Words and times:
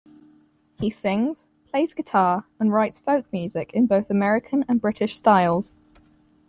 He 0.79 0.89
sings, 0.89 1.45
plays 1.69 1.93
guitar, 1.93 2.45
and 2.59 2.73
writes 2.73 2.99
folk 2.99 3.31
music 3.31 3.69
in 3.71 3.85
both 3.85 4.09
American 4.09 4.65
and 4.67 4.81
British 4.81 5.15
styles. 5.15 5.75